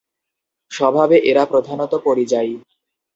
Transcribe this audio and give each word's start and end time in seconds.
স্বভাবে 0.71 1.15
এরা 1.29 1.43
প্রধানত 1.45 1.93
পরিযায়ী। 2.05 2.53